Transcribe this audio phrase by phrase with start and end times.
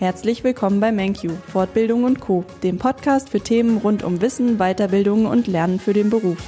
[0.00, 5.26] Herzlich willkommen bei MenQ, Fortbildung und Co., dem Podcast für Themen rund um Wissen, Weiterbildung
[5.26, 6.38] und Lernen für den Beruf.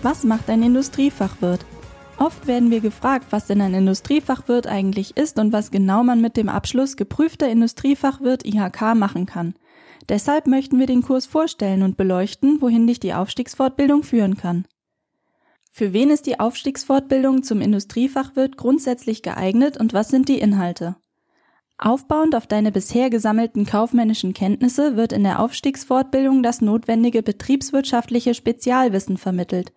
[0.00, 1.66] Was macht ein Industriefachwirt?
[2.16, 6.38] Oft werden wir gefragt, was denn ein Industriefachwirt eigentlich ist und was genau man mit
[6.38, 9.56] dem Abschluss geprüfter Industriefachwirt IHK machen kann.
[10.08, 14.64] Deshalb möchten wir den Kurs vorstellen und beleuchten, wohin dich die Aufstiegsfortbildung führen kann.
[15.76, 20.94] Für wen ist die Aufstiegsfortbildung zum Industriefachwirt grundsätzlich geeignet und was sind die Inhalte?
[21.78, 29.18] Aufbauend auf deine bisher gesammelten kaufmännischen Kenntnisse wird in der Aufstiegsfortbildung das notwendige betriebswirtschaftliche Spezialwissen
[29.18, 29.72] vermittelt,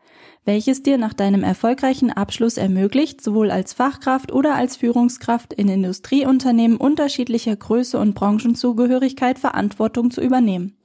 [0.46, 6.78] welches dir nach deinem erfolgreichen Abschluss ermöglicht, sowohl als Fachkraft oder als Führungskraft in Industrieunternehmen
[6.78, 10.78] unterschiedlicher Größe und Branchenzugehörigkeit Verantwortung zu übernehmen.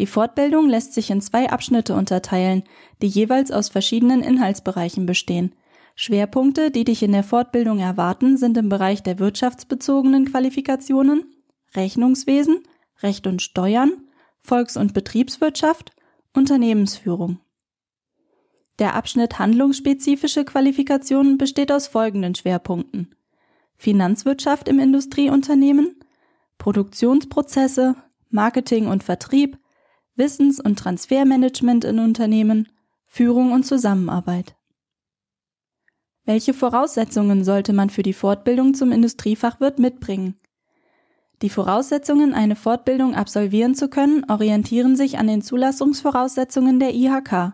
[0.00, 2.62] Die Fortbildung lässt sich in zwei Abschnitte unterteilen,
[3.02, 5.54] die jeweils aus verschiedenen Inhaltsbereichen bestehen.
[5.94, 11.26] Schwerpunkte, die dich in der Fortbildung erwarten, sind im Bereich der wirtschaftsbezogenen Qualifikationen,
[11.74, 12.62] Rechnungswesen,
[13.02, 13.92] Recht und Steuern,
[14.40, 15.92] Volks- und Betriebswirtschaft,
[16.32, 17.38] Unternehmensführung.
[18.78, 23.14] Der Abschnitt handlungsspezifische Qualifikationen besteht aus folgenden Schwerpunkten.
[23.76, 26.00] Finanzwirtschaft im Industrieunternehmen,
[26.56, 27.96] Produktionsprozesse,
[28.30, 29.58] Marketing und Vertrieb,
[30.20, 32.68] Wissens- und Transfermanagement in Unternehmen,
[33.06, 34.54] Führung und Zusammenarbeit.
[36.26, 40.38] Welche Voraussetzungen sollte man für die Fortbildung zum Industriefachwirt mitbringen?
[41.40, 47.52] Die Voraussetzungen, eine Fortbildung absolvieren zu können, orientieren sich an den Zulassungsvoraussetzungen der IHK,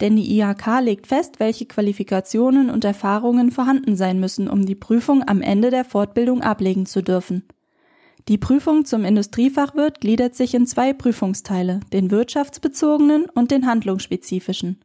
[0.00, 5.22] denn die IHK legt fest, welche Qualifikationen und Erfahrungen vorhanden sein müssen, um die Prüfung
[5.28, 7.44] am Ende der Fortbildung ablegen zu dürfen.
[8.28, 14.84] Die Prüfung zum Industriefachwirt gliedert sich in zwei Prüfungsteile, den wirtschaftsbezogenen und den handlungsspezifischen.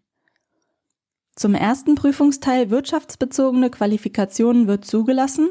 [1.35, 5.49] Zum ersten Prüfungsteil wirtschaftsbezogene Qualifikationen wird zugelassen,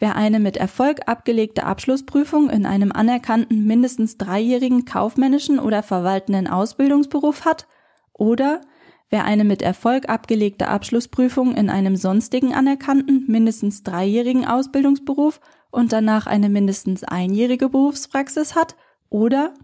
[0.00, 7.44] wer eine mit Erfolg abgelegte Abschlussprüfung in einem anerkannten mindestens dreijährigen kaufmännischen oder verwaltenden Ausbildungsberuf
[7.44, 7.68] hat
[8.12, 8.62] oder
[9.10, 15.38] wer eine mit Erfolg abgelegte Abschlussprüfung in einem sonstigen anerkannten mindestens dreijährigen Ausbildungsberuf
[15.72, 18.76] und danach eine mindestens einjährige Berufspraxis hat
[19.08, 19.54] oder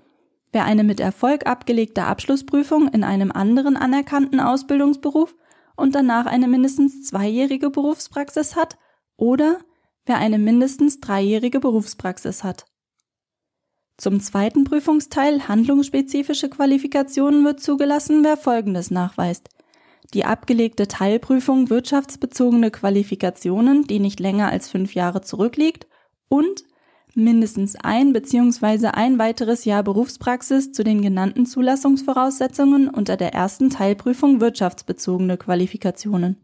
[0.50, 5.36] wer eine mit Erfolg abgelegte Abschlussprüfung in einem anderen anerkannten Ausbildungsberuf
[5.76, 8.78] und danach eine mindestens zweijährige Berufspraxis hat
[9.16, 9.60] oder
[10.06, 12.64] wer eine mindestens dreijährige Berufspraxis hat.
[13.98, 19.50] Zum zweiten Prüfungsteil handlungsspezifische Qualifikationen wird zugelassen, wer Folgendes nachweist.
[20.14, 25.87] Die abgelegte Teilprüfung wirtschaftsbezogene Qualifikationen, die nicht länger als fünf Jahre zurückliegt
[26.28, 26.64] und
[27.14, 28.88] mindestens ein bzw.
[28.88, 36.36] ein weiteres Jahr Berufspraxis zu den genannten Zulassungsvoraussetzungen unter der ersten Teilprüfung wirtschaftsbezogene Qualifikationen.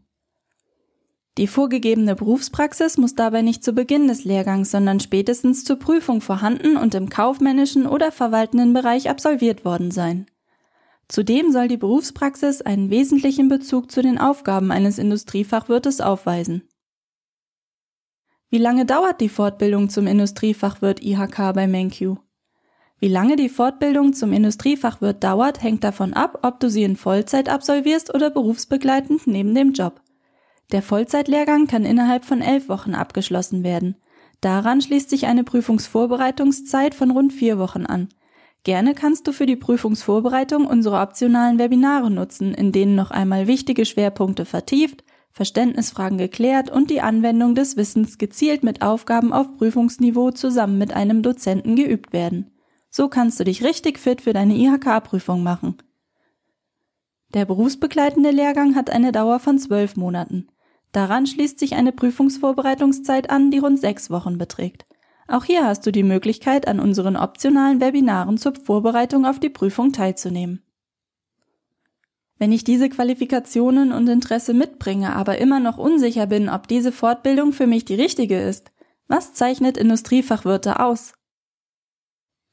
[1.37, 6.77] Die vorgegebene Berufspraxis muss dabei nicht zu Beginn des Lehrgangs, sondern spätestens zur Prüfung vorhanden
[6.77, 10.27] und im kaufmännischen oder verwaltenden Bereich absolviert worden sein.
[11.09, 16.63] Zudem soll die Berufspraxis einen wesentlichen Bezug zu den Aufgaben eines Industriefachwirtes aufweisen.
[18.49, 22.17] Wie lange dauert die Fortbildung zum Industriefachwirt IHK bei MenQ?
[22.99, 27.49] Wie lange die Fortbildung zum Industriefachwirt dauert, hängt davon ab, ob du sie in Vollzeit
[27.49, 30.01] absolvierst oder berufsbegleitend neben dem Job.
[30.71, 33.97] Der Vollzeitlehrgang kann innerhalb von elf Wochen abgeschlossen werden.
[34.41, 38.09] Daran schließt sich eine Prüfungsvorbereitungszeit von rund vier Wochen an.
[38.63, 43.85] Gerne kannst du für die Prüfungsvorbereitung unsere optionalen Webinare nutzen, in denen noch einmal wichtige
[43.85, 45.03] Schwerpunkte vertieft,
[45.35, 51.23] Verständnisfragen geklärt und die Anwendung des Wissens gezielt mit Aufgaben auf Prüfungsniveau zusammen mit einem
[51.23, 52.51] Dozenten geübt werden.
[52.89, 55.75] So kannst du dich richtig fit für deine IHK-Prüfung machen.
[57.33, 60.47] Der berufsbegleitende Lehrgang hat eine Dauer von zwölf Monaten.
[60.93, 64.85] Daran schließt sich eine Prüfungsvorbereitungszeit an, die rund sechs Wochen beträgt.
[65.27, 69.91] Auch hier hast du die Möglichkeit, an unseren optionalen Webinaren zur Vorbereitung auf die Prüfung
[69.91, 70.64] teilzunehmen.
[72.37, 77.53] Wenn ich diese Qualifikationen und Interesse mitbringe, aber immer noch unsicher bin, ob diese Fortbildung
[77.53, 78.71] für mich die richtige ist,
[79.07, 81.13] was zeichnet Industriefachwirte aus?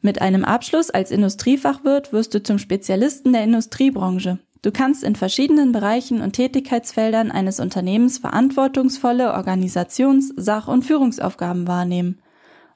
[0.01, 4.39] Mit einem Abschluss als Industriefachwirt wirst du zum Spezialisten der Industriebranche.
[4.63, 12.21] Du kannst in verschiedenen Bereichen und Tätigkeitsfeldern eines Unternehmens verantwortungsvolle Organisations-, Sach- und Führungsaufgaben wahrnehmen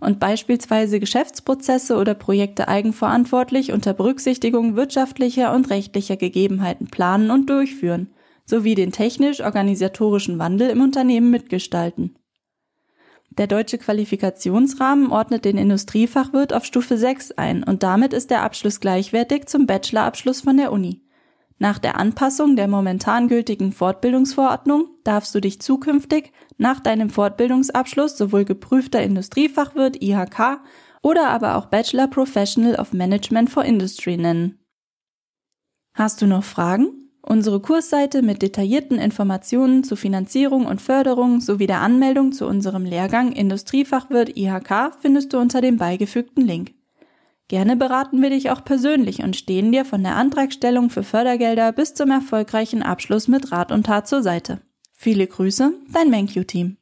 [0.01, 8.11] und beispielsweise Geschäftsprozesse oder Projekte eigenverantwortlich unter Berücksichtigung wirtschaftlicher und rechtlicher Gegebenheiten planen und durchführen,
[8.45, 12.17] sowie den technisch-organisatorischen Wandel im Unternehmen mitgestalten.
[13.31, 18.81] Der deutsche Qualifikationsrahmen ordnet den Industriefachwirt auf Stufe 6 ein und damit ist der Abschluss
[18.81, 21.06] gleichwertig zum Bachelorabschluss von der Uni.
[21.59, 28.45] Nach der Anpassung der momentan gültigen Fortbildungsverordnung darfst du dich zukünftig nach deinem Fortbildungsabschluss sowohl
[28.45, 30.61] geprüfter Industriefachwirt IHK
[31.03, 34.59] oder aber auch Bachelor Professional of Management for Industry nennen.
[35.95, 37.07] Hast du noch Fragen?
[37.23, 43.33] Unsere Kursseite mit detaillierten Informationen zu Finanzierung und Förderung sowie der Anmeldung zu unserem Lehrgang
[43.33, 46.75] Industriefachwirt IHK findest du unter dem beigefügten Link.
[47.49, 51.95] Gerne beraten wir dich auch persönlich und stehen dir von der Antragstellung für Fördergelder bis
[51.95, 54.61] zum erfolgreichen Abschluss mit Rat und Tat zur Seite.
[54.93, 56.77] Viele Grüße, dein MenQ-Team.